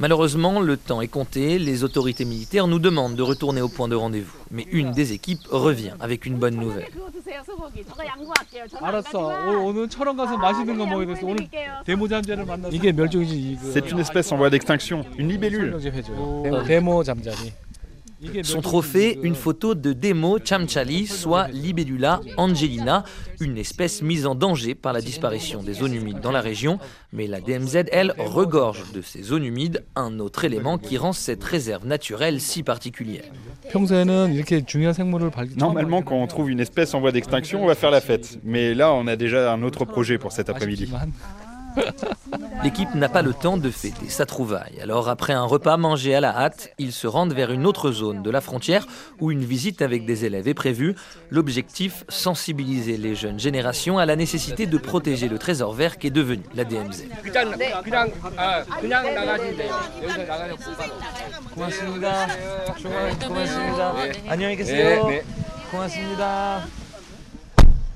Malheureusement, 0.00 0.60
le 0.60 0.78
temps 0.78 1.02
est 1.02 1.08
compté, 1.08 1.58
les 1.58 1.84
autorités 1.84 2.24
militaires 2.24 2.66
nous 2.66 2.78
demandent 2.78 3.16
de 3.16 3.22
retourner 3.22 3.60
au 3.60 3.68
point 3.68 3.86
de 3.86 3.94
rendez-vous. 3.94 4.38
Mais 4.50 4.66
une 4.72 4.92
des 4.92 5.12
équipes 5.12 5.46
revient 5.50 5.92
avec 6.00 6.24
une 6.24 6.36
bonne 6.36 6.56
nouvelle. 6.56 6.88
C'est 13.72 13.90
une 13.90 13.98
espèce 13.98 14.32
en 14.32 14.36
voie 14.38 14.48
d'extinction, 14.48 15.04
une 15.18 15.28
libellule. 15.28 15.76
Son 18.42 18.60
trophée, 18.60 19.18
une 19.22 19.34
photo 19.34 19.74
de 19.74 19.92
Demo 19.92 20.38
Chamchali, 20.44 21.06
soit 21.06 21.48
Libellula 21.48 22.20
angelina, 22.36 23.04
une 23.40 23.56
espèce 23.56 24.02
mise 24.02 24.26
en 24.26 24.34
danger 24.34 24.74
par 24.74 24.92
la 24.92 25.00
disparition 25.00 25.62
des 25.62 25.72
zones 25.72 25.94
humides 25.94 26.20
dans 26.20 26.30
la 26.30 26.42
région. 26.42 26.78
Mais 27.12 27.26
la 27.26 27.40
DMZ, 27.40 27.84
elle, 27.92 28.14
regorge 28.18 28.92
de 28.92 29.00
ces 29.00 29.22
zones 29.22 29.44
humides, 29.44 29.84
un 29.96 30.18
autre 30.18 30.44
élément 30.44 30.76
qui 30.76 30.98
rend 30.98 31.12
cette 31.12 31.42
réserve 31.42 31.86
naturelle 31.86 32.40
si 32.40 32.62
particulière. 32.62 33.24
Normalement, 35.56 36.02
quand 36.02 36.16
on 36.16 36.26
trouve 36.26 36.50
une 36.50 36.60
espèce 36.60 36.92
en 36.94 37.00
voie 37.00 37.12
d'extinction, 37.12 37.62
on 37.62 37.66
va 37.66 37.74
faire 37.74 37.90
la 37.90 38.00
fête. 38.00 38.38
Mais 38.44 38.74
là, 38.74 38.92
on 38.92 39.06
a 39.06 39.16
déjà 39.16 39.52
un 39.52 39.62
autre 39.62 39.84
projet 39.84 40.18
pour 40.18 40.32
cet 40.32 40.50
après-midi. 40.50 40.90
L'équipe 42.62 42.94
n'a 42.94 43.08
pas 43.08 43.22
le 43.22 43.32
temps 43.32 43.56
de 43.56 43.70
fêter 43.70 44.08
sa 44.08 44.26
trouvaille. 44.26 44.80
Alors, 44.82 45.08
après 45.08 45.32
un 45.32 45.44
repas 45.44 45.76
mangé 45.76 46.14
à 46.14 46.20
la 46.20 46.36
hâte, 46.36 46.72
ils 46.78 46.92
se 46.92 47.06
rendent 47.06 47.32
vers 47.32 47.50
une 47.50 47.66
autre 47.66 47.90
zone 47.90 48.22
de 48.22 48.30
la 48.30 48.40
frontière 48.40 48.86
où 49.18 49.30
une 49.30 49.44
visite 49.44 49.82
avec 49.82 50.04
des 50.04 50.24
élèves 50.24 50.48
est 50.48 50.54
prévue. 50.54 50.94
L'objectif, 51.30 52.04
sensibiliser 52.08 52.96
les 52.96 53.14
jeunes 53.14 53.40
générations 53.40 53.98
à 53.98 54.06
la 54.06 54.16
nécessité 54.16 54.66
de 54.66 54.78
protéger 54.78 55.28
le 55.28 55.38
trésor 55.38 55.72
vert 55.72 55.98
qu'est 55.98 56.10
devenu 56.10 56.42
la 56.54 56.64
DMZ. 56.64 57.04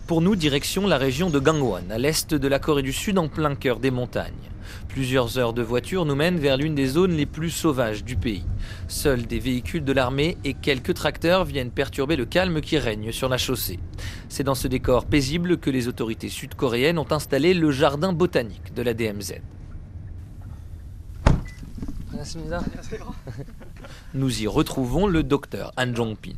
Pour 0.06 0.20
nous, 0.20 0.36
direction 0.36 0.86
la 0.86 0.98
région 0.98 1.30
de 1.30 1.38
Gangwon, 1.38 1.88
à 1.88 1.96
l'est 1.96 2.34
de 2.34 2.48
la 2.48 2.58
Corée 2.58 2.82
du 2.82 2.92
Sud, 2.92 3.16
en 3.16 3.28
plein 3.28 3.54
cœur 3.54 3.80
des 3.80 3.90
montagnes. 3.90 4.34
Plusieurs 4.88 5.38
heures 5.38 5.54
de 5.54 5.62
voiture 5.62 6.04
nous 6.04 6.14
mènent 6.14 6.38
vers 6.38 6.58
l'une 6.58 6.74
des 6.74 6.88
zones 6.88 7.16
les 7.16 7.24
plus 7.24 7.48
sauvages 7.48 8.04
du 8.04 8.14
pays. 8.14 8.44
Seuls 8.86 9.26
des 9.26 9.38
véhicules 9.38 9.82
de 9.82 9.92
l'armée 9.94 10.36
et 10.44 10.52
quelques 10.52 10.92
tracteurs 10.92 11.46
viennent 11.46 11.70
perturber 11.70 12.16
le 12.16 12.26
calme 12.26 12.60
qui 12.60 12.76
règne 12.76 13.12
sur 13.12 13.30
la 13.30 13.38
chaussée. 13.38 13.78
C'est 14.28 14.44
dans 14.44 14.54
ce 14.54 14.68
décor 14.68 15.06
paisible 15.06 15.56
que 15.56 15.70
les 15.70 15.88
autorités 15.88 16.28
sud-coréennes 16.28 16.98
ont 16.98 17.10
installé 17.10 17.54
le 17.54 17.70
jardin 17.70 18.12
botanique 18.12 18.74
de 18.74 18.82
la 18.82 18.92
DMZ. 18.92 19.36
Nous 24.12 24.42
y 24.42 24.46
retrouvons 24.46 25.06
le 25.06 25.22
docteur 25.22 25.72
Han 25.78 25.94
Jong-pin. 25.94 26.36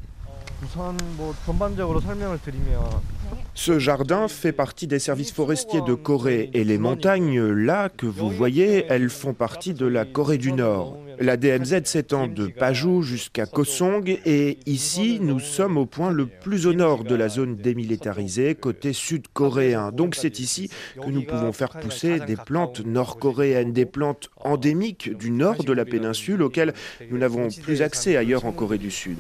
Ce 3.55 3.79
jardin 3.79 4.29
fait 4.29 4.53
partie 4.53 4.87
des 4.87 4.99
services 4.99 5.33
forestiers 5.33 5.83
de 5.83 5.95
Corée 5.95 6.51
et 6.55 6.65
les 6.65 6.79
montagnes 6.79 7.41
là 7.41 7.89
que 7.89 8.07
vous 8.07 8.31
voyez, 8.31 8.87
elles 8.89 9.11
font 9.11 9.35
partie 9.35 9.75
de 9.75 9.87
la 9.87 10.05
Corée 10.05 10.39
du 10.39 10.53
Nord. 10.53 10.97
La 11.19 11.37
DMZ 11.37 11.85
s'étend 11.85 12.27
de 12.27 12.47
Paju 12.47 13.03
jusqu'à 13.03 13.47
Kosong 13.47 14.19
et 14.27 14.59
ici 14.67 15.19
nous 15.21 15.41
sommes 15.41 15.79
au 15.79 15.87
point 15.87 16.11
le 16.11 16.27
plus 16.27 16.67
au 16.67 16.73
nord 16.73 17.05
de 17.05 17.15
la 17.15 17.29
zone 17.29 17.57
démilitarisée 17.57 18.55
côté 18.55 18.93
sud-coréen. 18.93 19.93
Donc 19.93 20.15
c'est 20.15 20.41
ici 20.41 20.71
que 21.01 21.09
nous 21.09 21.23
pouvons 21.23 21.53
faire 21.53 21.71
pousser 21.71 22.21
des 22.21 22.37
plantes 22.37 22.85
nord-coréennes, 22.85 23.73
des 23.73 23.87
plantes 23.87 24.31
endémiques 24.37 25.17
du 25.17 25.31
nord 25.31 25.65
de 25.65 25.73
la 25.73 25.85
péninsule 25.85 26.43
auxquelles 26.43 26.75
nous 27.11 27.19
n'avons 27.19 27.49
plus 27.63 27.83
accès 27.83 28.17
ailleurs 28.17 28.45
en 28.45 28.53
Corée 28.53 28.79
du 28.79 28.91
Sud. 28.91 29.19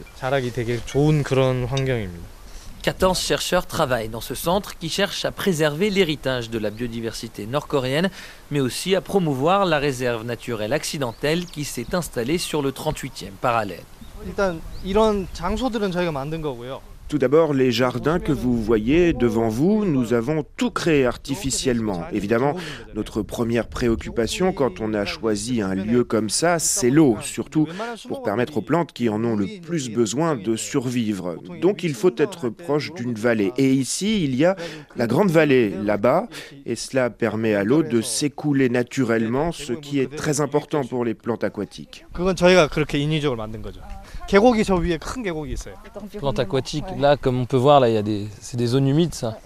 14 2.82 3.18
chercheurs 3.18 3.66
travaillent 3.66 4.08
dans 4.08 4.20
ce 4.20 4.34
centre 4.34 4.78
qui 4.78 4.88
cherche 4.88 5.24
à 5.24 5.32
préserver 5.32 5.90
l'héritage 5.90 6.50
de 6.50 6.58
la 6.58 6.70
biodiversité 6.70 7.46
nord-coréenne, 7.46 8.10
mais 8.50 8.60
aussi 8.60 8.94
à 8.94 9.00
promouvoir 9.00 9.64
la 9.64 9.78
réserve 9.78 10.24
naturelle 10.24 10.72
accidentelle 10.72 11.46
qui 11.46 11.64
s'est 11.64 11.94
installée 11.94 12.38
sur 12.38 12.62
le 12.62 12.70
38e 12.70 13.30
parallèle. 13.40 13.82
Tout 17.08 17.18
d'abord, 17.18 17.54
les 17.54 17.70
jardins 17.70 18.18
que 18.18 18.32
vous 18.32 18.60
voyez 18.60 19.12
devant 19.12 19.48
vous, 19.48 19.84
nous 19.84 20.12
avons 20.12 20.44
tout 20.56 20.72
créé 20.72 21.06
artificiellement. 21.06 22.02
Évidemment, 22.12 22.56
notre 22.96 23.22
première 23.22 23.68
préoccupation 23.68 24.52
quand 24.52 24.80
on 24.80 24.92
a 24.92 25.04
choisi 25.04 25.62
un 25.62 25.76
lieu 25.76 26.02
comme 26.02 26.28
ça, 26.30 26.58
c'est 26.58 26.90
l'eau, 26.90 27.16
surtout 27.20 27.68
pour 28.08 28.24
permettre 28.24 28.56
aux 28.56 28.62
plantes 28.62 28.92
qui 28.92 29.08
en 29.08 29.22
ont 29.22 29.36
le 29.36 29.46
plus 29.60 29.88
besoin 29.88 30.34
de 30.34 30.56
survivre. 30.56 31.36
Donc 31.62 31.84
il 31.84 31.94
faut 31.94 32.14
être 32.16 32.48
proche 32.48 32.92
d'une 32.94 33.14
vallée. 33.14 33.52
Et 33.56 33.72
ici, 33.72 34.24
il 34.24 34.34
y 34.34 34.44
a 34.44 34.56
la 34.96 35.06
grande 35.06 35.30
vallée 35.30 35.70
là-bas, 35.70 36.26
et 36.64 36.74
cela 36.74 37.08
permet 37.10 37.54
à 37.54 37.62
l'eau 37.62 37.84
de 37.84 38.00
s'écouler 38.00 38.68
naturellement, 38.68 39.52
ce 39.52 39.72
qui 39.74 40.00
est 40.00 40.12
très 40.16 40.40
important 40.40 40.82
pour 40.82 41.04
les 41.04 41.14
plantes 41.14 41.44
aquatiques. 41.44 42.04
Kérogi 44.26 44.64
sur 44.64 44.80
là, 46.98 47.16
comme 47.16 47.40
on 47.40 47.46
peut 47.46 47.56
voir, 47.56 47.80
là, 47.80 47.88
il 47.88 47.94
y 47.94 47.98
a 47.98 48.02
des, 48.02 48.26
c'est 48.40 48.56
des 48.56 48.66
zones 48.66 48.88
humides, 48.88 49.14
ça. 49.14 49.38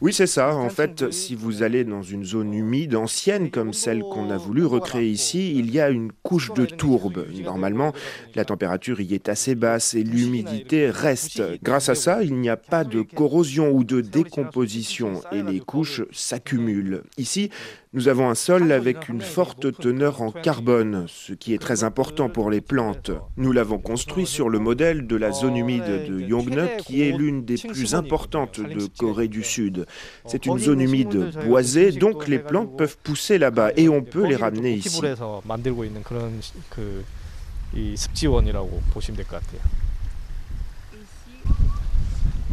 Oui, 0.00 0.12
c'est 0.12 0.26
ça. 0.26 0.54
En 0.54 0.68
fait, 0.70 1.12
si 1.12 1.36
vous 1.36 1.62
allez 1.62 1.84
dans 1.84 2.02
une 2.02 2.24
zone 2.24 2.52
humide 2.52 2.96
ancienne 2.96 3.50
comme 3.50 3.72
celle 3.72 4.00
qu'on 4.00 4.28
a 4.30 4.36
voulu 4.36 4.66
recréer 4.66 5.08
ici, 5.08 5.54
il 5.56 5.70
y 5.70 5.78
a 5.78 5.88
une 5.88 6.10
couche 6.24 6.52
de 6.52 6.66
tourbe. 6.66 7.26
Normalement, 7.44 7.92
la 8.34 8.44
température 8.44 9.00
y 9.00 9.14
est 9.14 9.28
assez 9.28 9.54
basse 9.54 9.94
et 9.94 10.02
l'humidité 10.02 10.90
reste. 10.90 11.42
Grâce 11.62 11.88
à 11.88 11.94
ça, 11.94 12.24
il 12.24 12.34
n'y 12.34 12.48
a 12.48 12.56
pas 12.56 12.82
de 12.82 13.02
corrosion 13.02 13.70
ou 13.70 13.84
de 13.84 14.00
décomposition 14.00 15.20
et 15.30 15.42
les 15.42 15.60
couches 15.60 16.02
s'accumulent. 16.10 17.04
Ici, 17.18 17.50
nous 17.96 18.08
avons 18.08 18.28
un 18.28 18.34
sol 18.34 18.72
avec 18.72 19.08
une 19.08 19.22
forte 19.22 19.74
teneur 19.78 20.20
en 20.20 20.30
carbone, 20.30 21.06
ce 21.08 21.32
qui 21.32 21.54
est 21.54 21.58
très 21.58 21.82
important 21.82 22.28
pour 22.28 22.50
les 22.50 22.60
plantes. 22.60 23.10
Nous 23.38 23.52
l'avons 23.52 23.78
construit 23.78 24.26
sur 24.26 24.50
le 24.50 24.58
modèle 24.58 25.06
de 25.06 25.16
la 25.16 25.32
zone 25.32 25.56
humide 25.56 26.04
de 26.06 26.20
Yongne, 26.20 26.68
qui 26.84 27.00
est 27.00 27.12
l'une 27.12 27.46
des 27.46 27.56
plus 27.56 27.94
importantes 27.94 28.60
de 28.60 28.86
Corée 28.98 29.28
du 29.28 29.42
Sud. 29.42 29.86
C'est 30.26 30.44
une 30.44 30.58
zone 30.58 30.82
humide 30.82 31.32
boisée, 31.46 31.90
donc 31.90 32.28
les 32.28 32.38
plantes 32.38 32.76
peuvent 32.76 32.98
pousser 33.02 33.38
là-bas 33.38 33.70
et 33.78 33.88
on 33.88 34.02
peut 34.02 34.26
les 34.26 34.36
ramener 34.36 34.74
ici. 34.74 35.00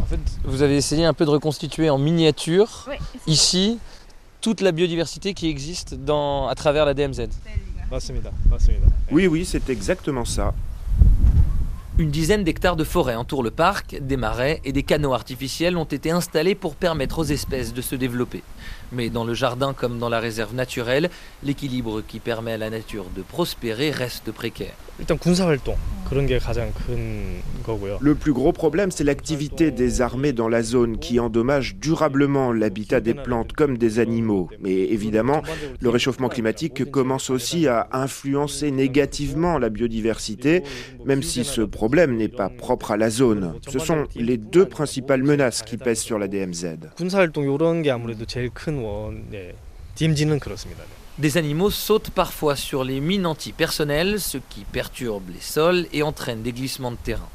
En 0.02 0.06
fait, 0.06 0.20
vous 0.46 0.62
avez 0.62 0.78
essayé 0.78 1.04
un 1.04 1.14
peu 1.14 1.26
de 1.26 1.30
reconstituer 1.32 1.90
en 1.90 1.98
miniature, 1.98 2.90
ici, 3.28 3.80
toute 4.44 4.60
la 4.60 4.74
biodiversité 4.74 5.34
qui 5.34 5.48
existe 5.48 5.96
dans, 5.96 6.48
à 6.50 6.54
travers 6.54 6.86
la 6.86 6.94
DMZ. 6.94 7.30
Oui, 9.10 9.26
oui, 9.26 9.46
c'est 9.46 9.70
exactement 9.70 10.26
ça. 10.26 10.54
Une 11.98 12.12
dizaine 12.12 12.44
d'hectares 12.44 12.76
de 12.76 12.84
forêt 12.84 13.16
entourent 13.16 13.44
le 13.44 13.52
parc, 13.52 13.98
des 14.02 14.18
marais 14.18 14.60
et 14.66 14.74
des 14.74 14.84
canaux 14.84 15.14
artificiels 15.14 15.78
ont 15.78 15.86
été 15.86 16.12
installés 16.12 16.56
pour 16.56 16.76
permettre 16.76 17.20
aux 17.20 17.24
espèces 17.24 17.74
de 17.74 17.82
se 17.82 17.96
développer. 17.96 18.44
Mais 18.92 19.10
dans 19.10 19.24
le 19.24 19.34
jardin 19.34 19.74
comme 19.74 19.98
dans 19.98 20.10
la 20.10 20.20
réserve 20.20 20.54
naturelle, 20.54 21.10
l'équilibre 21.44 22.02
qui 22.02 22.20
permet 22.20 22.54
à 22.54 22.58
la 22.58 22.70
nature 22.70 23.06
de 23.16 23.22
prospérer 23.22 23.92
reste 23.92 24.32
précaire. 24.32 24.74
Le 28.02 28.14
plus 28.14 28.34
gros 28.34 28.52
problème, 28.52 28.92
c'est 28.92 29.04
l'activité 29.04 29.72
des 29.72 30.02
armées 30.02 30.34
dans 30.34 30.48
la 30.48 30.62
zone 30.62 31.00
qui 31.00 31.20
endommage 31.20 31.76
durablement 31.76 32.52
l'habitat 32.52 33.02
des 33.02 33.16
plantes 33.16 33.54
comme 33.54 33.78
des 33.78 34.00
animaux. 34.00 34.50
Mais 34.60 34.74
évidemment, 34.74 35.42
le 35.80 35.90
réchauffement 35.90 36.30
climatique 36.30 36.92
commence 36.92 37.32
aussi 37.32 37.68
à 37.68 37.88
influencer 37.92 38.70
négativement 38.70 39.58
la 39.58 39.70
biodiversité, 39.70 40.62
même 41.06 41.24
si 41.24 41.44
ce 41.44 41.62
problème 41.62 42.16
n'est 42.16 42.28
pas 42.28 42.50
propre 42.50 42.92
à 42.92 42.98
la 42.98 43.10
zone. 43.10 43.56
Ce 43.68 43.80
sont 43.80 44.06
les 44.16 44.38
deux 44.38 44.66
principales 44.66 45.24
menaces 45.24 45.64
qui 45.64 45.78
pèsent 45.78 46.02
sur 46.02 46.20
la 46.20 46.28
DMZ. 46.28 46.78
Des 51.20 51.38
animaux 51.38 51.70
sautent 51.70 52.10
parfois 52.10 52.56
sur 52.56 52.84
les 52.84 53.00
mines 53.00 53.28
antipersonnelles, 53.28 54.20
ce 54.20 54.40
qui 54.40 54.62
perturbe 54.64 55.30
les 55.32 55.42
sols 55.42 55.86
et 55.94 56.02
entraîne 56.02 56.42
des 56.42 56.54
glissements 56.54 56.90
de 56.90 56.98
terrain. 56.98 57.30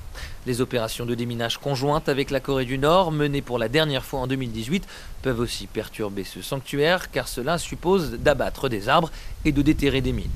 Les 0.47 0.61
opérations 0.61 1.07
de 1.07 1.15
déminage 1.15 1.59
conjointes 1.59 2.09
avec 2.09 2.33
la 2.33 2.41
Corée 2.41 2.65
du 2.65 2.77
Nord, 2.77 3.13
menées 3.13 3.41
pour 3.41 3.57
la 3.57 3.69
dernière 3.69 4.05
fois 4.05 4.19
en 4.19 4.27
2018, 4.27 4.85
peuvent 5.23 5.39
aussi 5.39 5.69
perturber 5.69 6.25
ce 6.25 6.43
sanctuaire 6.43 7.13
car 7.13 7.29
cela 7.29 7.57
suppose 7.57 8.15
d'abattre 8.15 8.69
des 8.69 8.89
arbres 8.89 9.13
et 9.45 9.53
de 9.53 9.63
déterrer 9.63 10.01
des 10.01 10.13
mines. 10.13 10.27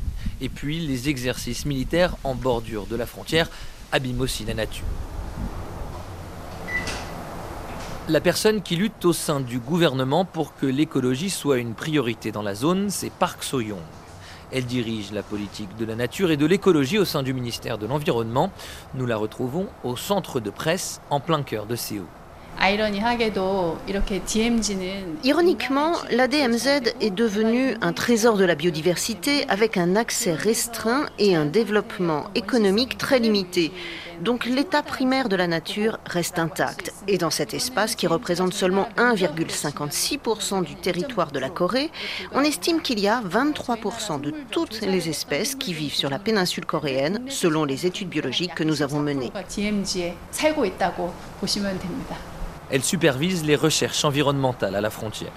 Et 0.40 0.48
puis 0.48 0.78
les 0.78 1.08
exercices 1.08 1.66
militaires 1.66 2.14
en 2.22 2.36
bordure 2.36 2.86
de 2.86 2.94
la 2.94 3.06
frontière 3.06 3.50
abîment 3.90 4.20
aussi 4.20 4.44
la 4.44 4.54
nature. 4.54 4.86
La 8.08 8.20
personne 8.20 8.62
qui 8.62 8.74
lutte 8.74 9.04
au 9.04 9.12
sein 9.12 9.38
du 9.38 9.60
gouvernement 9.60 10.24
pour 10.24 10.56
que 10.56 10.66
l'écologie 10.66 11.30
soit 11.30 11.58
une 11.58 11.74
priorité 11.74 12.32
dans 12.32 12.42
la 12.42 12.56
zone, 12.56 12.90
c'est 12.90 13.12
Park 13.12 13.44
So-young. 13.44 13.78
Elle 14.50 14.66
dirige 14.66 15.12
la 15.12 15.22
politique 15.22 15.76
de 15.76 15.84
la 15.84 15.94
nature 15.94 16.32
et 16.32 16.36
de 16.36 16.44
l'écologie 16.44 16.98
au 16.98 17.04
sein 17.04 17.22
du 17.22 17.32
ministère 17.32 17.78
de 17.78 17.86
l'Environnement. 17.86 18.50
Nous 18.94 19.06
la 19.06 19.16
retrouvons 19.16 19.68
au 19.84 19.96
centre 19.96 20.40
de 20.40 20.50
presse 20.50 21.00
en 21.10 21.20
plein 21.20 21.44
cœur 21.44 21.66
de 21.66 21.76
Séoul. 21.76 22.06
Ironiquement, 25.24 25.92
la 26.10 26.28
DMZ 26.28 26.66
est 27.00 27.10
devenue 27.10 27.76
un 27.80 27.92
trésor 27.92 28.36
de 28.36 28.44
la 28.44 28.54
biodiversité 28.54 29.48
avec 29.48 29.76
un 29.76 29.96
accès 29.96 30.34
restreint 30.34 31.06
et 31.18 31.34
un 31.34 31.46
développement 31.46 32.26
économique 32.34 32.98
très 32.98 33.18
limité. 33.20 33.72
Donc 34.20 34.44
l'état 34.44 34.82
primaire 34.82 35.28
de 35.28 35.34
la 35.34 35.48
nature 35.48 35.98
reste 36.06 36.38
intact. 36.38 36.92
Et 37.08 37.18
dans 37.18 37.30
cet 37.30 37.52
espace 37.52 37.96
qui 37.96 38.06
représente 38.06 38.52
seulement 38.52 38.88
1,56% 38.96 40.64
du 40.64 40.76
territoire 40.76 41.32
de 41.32 41.38
la 41.38 41.50
Corée, 41.50 41.90
on 42.32 42.42
estime 42.42 42.80
qu'il 42.80 43.00
y 43.00 43.08
a 43.08 43.20
23% 43.20 44.20
de 44.20 44.32
toutes 44.50 44.80
les 44.82 45.08
espèces 45.08 45.54
qui 45.54 45.74
vivent 45.74 45.94
sur 45.94 46.10
la 46.10 46.18
péninsule 46.18 46.64
coréenne, 46.64 47.22
selon 47.28 47.64
les 47.64 47.86
études 47.86 48.08
biologiques 48.08 48.54
que 48.54 48.64
nous 48.64 48.82
avons 48.82 49.00
menées. 49.00 49.32
Elle 52.72 52.82
supervise 52.82 53.44
les 53.44 53.54
recherches 53.54 54.02
environnementales 54.02 54.74
à 54.74 54.80
la 54.80 54.88
frontière. 54.88 55.30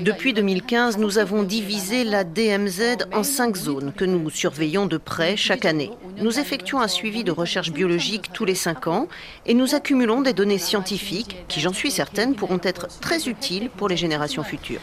Depuis 0.00 0.32
2015, 0.32 0.96
nous 0.96 1.18
avons 1.18 1.42
divisé 1.42 2.04
la 2.04 2.24
DMZ 2.24 3.04
en 3.12 3.22
cinq 3.22 3.56
zones 3.56 3.92
que 3.92 4.06
nous 4.06 4.30
surveillons 4.30 4.86
de 4.86 4.96
près 4.96 5.36
chaque 5.36 5.66
année. 5.66 5.90
Nous 6.16 6.38
effectuons 6.38 6.80
un 6.80 6.88
suivi 6.88 7.22
de 7.22 7.30
recherche 7.30 7.70
biologique 7.70 8.32
tous 8.32 8.46
les 8.46 8.54
cinq 8.54 8.86
ans 8.86 9.08
et 9.44 9.52
nous 9.52 9.74
accumulons 9.74 10.22
des 10.22 10.32
données 10.32 10.56
scientifiques 10.56 11.36
qui, 11.48 11.60
j'en 11.60 11.74
suis 11.74 11.90
certaine, 11.90 12.34
pourront 12.34 12.60
être 12.62 12.88
très 13.00 13.28
utiles 13.28 13.68
pour 13.68 13.90
les 13.90 13.98
générations 13.98 14.42
futures. 14.42 14.80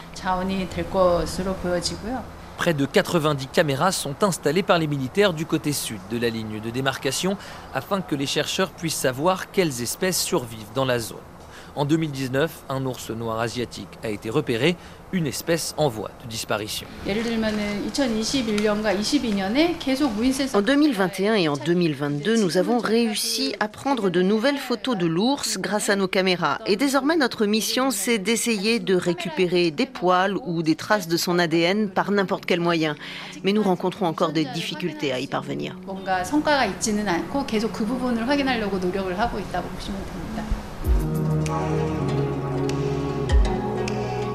Près 2.56 2.72
de 2.74 2.86
90 2.86 3.48
caméras 3.48 3.92
sont 3.92 4.24
installées 4.24 4.62
par 4.62 4.78
les 4.78 4.86
militaires 4.86 5.34
du 5.34 5.46
côté 5.46 5.72
sud 5.72 6.00
de 6.10 6.18
la 6.18 6.30
ligne 6.30 6.60
de 6.60 6.70
démarcation 6.70 7.36
afin 7.74 8.00
que 8.00 8.14
les 8.14 8.26
chercheurs 8.26 8.70
puissent 8.70 8.96
savoir 8.96 9.50
quelles 9.50 9.82
espèces 9.82 10.20
survivent 10.20 10.72
dans 10.74 10.86
la 10.86 10.98
zone. 10.98 11.18
En 11.76 11.84
2019, 11.84 12.64
un 12.70 12.86
ours 12.86 13.10
noir 13.10 13.38
asiatique 13.38 13.98
a 14.02 14.08
été 14.08 14.30
repéré, 14.30 14.76
une 15.12 15.26
espèce 15.26 15.74
en 15.76 15.88
voie 15.88 16.10
de 16.24 16.28
disparition. 16.28 16.86
En 20.54 20.62
2021 20.62 21.34
et 21.34 21.48
en 21.48 21.56
2022, 21.56 22.36
nous 22.38 22.56
avons 22.56 22.78
réussi 22.78 23.54
à 23.60 23.68
prendre 23.68 24.08
de 24.08 24.22
nouvelles 24.22 24.56
photos 24.56 24.96
de 24.96 25.06
l'ours 25.06 25.58
grâce 25.58 25.90
à 25.90 25.96
nos 25.96 26.08
caméras. 26.08 26.60
Et 26.66 26.76
désormais, 26.76 27.16
notre 27.16 27.44
mission, 27.44 27.90
c'est 27.90 28.18
d'essayer 28.18 28.78
de 28.80 28.94
récupérer 28.94 29.70
des 29.70 29.86
poils 29.86 30.38
ou 30.46 30.62
des 30.62 30.76
traces 30.76 31.08
de 31.08 31.16
son 31.18 31.38
ADN 31.38 31.90
par 31.90 32.10
n'importe 32.10 32.46
quel 32.46 32.60
moyen. 32.60 32.96
Mais 33.44 33.52
nous 33.52 33.62
rencontrons 33.62 34.06
encore 34.06 34.32
des 34.32 34.46
difficultés 34.46 35.12
à 35.12 35.20
y 35.20 35.26
parvenir. 35.26 35.76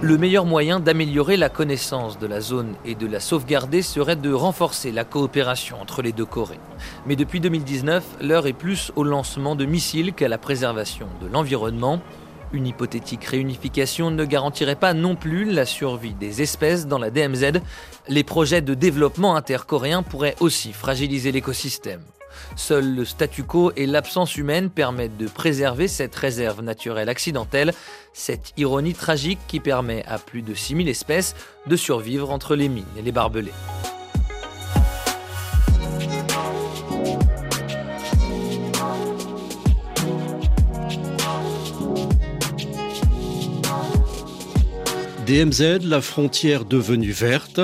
Le 0.03 0.17
meilleur 0.17 0.45
moyen 0.45 0.79
d'améliorer 0.79 1.38
la 1.38 1.47
connaissance 1.47 2.17
de 2.17 2.25
la 2.25 2.41
zone 2.41 2.73
et 2.84 2.95
de 2.95 3.05
la 3.05 3.19
sauvegarder 3.19 3.84
serait 3.84 4.15
de 4.15 4.34
renforcer 4.34 4.91
la 4.91 5.05
coopération 5.05 5.79
entre 5.79 6.01
les 6.01 6.12
deux 6.12 6.25
Corées. 6.25 6.60
Mais 7.05 7.15
depuis 7.15 7.39
2019, 7.39 8.03
l'heure 8.19 8.47
est 8.47 8.53
plus 8.53 8.91
au 8.95 9.03
lancement 9.03 9.55
de 9.55 9.63
missiles 9.63 10.13
qu'à 10.13 10.27
la 10.27 10.39
préservation 10.39 11.07
de 11.21 11.27
l'environnement. 11.27 12.01
Une 12.51 12.65
hypothétique 12.65 13.25
réunification 13.25 14.10
ne 14.10 14.25
garantirait 14.25 14.75
pas 14.75 14.95
non 14.95 15.15
plus 15.15 15.45
la 15.45 15.67
survie 15.67 16.15
des 16.15 16.41
espèces 16.41 16.88
dans 16.88 16.97
la 16.97 17.12
DMZ. 17.12 17.62
Les 18.07 18.23
projets 18.23 18.62
de 18.62 18.73
développement 18.73 19.36
intercoréens 19.36 20.01
pourraient 20.01 20.36
aussi 20.39 20.73
fragiliser 20.73 21.31
l'écosystème. 21.31 22.01
Seul 22.56 22.95
le 22.95 23.06
statu 23.06 23.43
quo 23.43 23.71
et 23.75 23.86
l'absence 23.86 24.38
humaine 24.38 24.69
permettent 24.69 25.17
de 25.17 25.27
préserver 25.27 25.88
cette 25.88 26.15
réserve 26.15 26.62
naturelle 26.62 27.10
accidentelle, 27.10 27.73
cette 28.13 28.54
ironie 28.58 28.93
tragique 28.93 29.39
qui 29.47 29.60
permet 29.60 30.04
à 30.06 30.17
plus 30.17 30.41
de 30.41 30.54
6000 30.54 30.89
espèces 30.89 31.36
de 31.67 31.75
survivre 31.75 32.32
entre 32.32 32.56
les 32.56 32.69
mines 32.69 32.86
et 32.97 33.01
les 33.01 33.12
barbelés. 33.12 33.54
DMZ, 45.32 45.86
la 45.86 46.01
frontière 46.01 46.65
devenue 46.65 47.12
verte, 47.12 47.62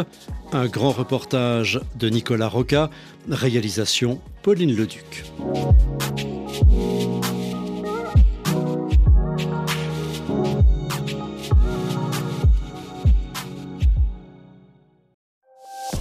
un 0.54 0.68
grand 0.68 0.92
reportage 0.92 1.82
de 1.96 2.08
Nicolas 2.08 2.48
Roca, 2.48 2.90
réalisation 3.30 4.22
Pauline 4.48 4.72
Leduc. 4.72 6.27